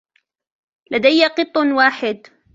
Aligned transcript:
لدي 0.91 1.25
قط 1.27 1.57
واحد. 1.57 2.27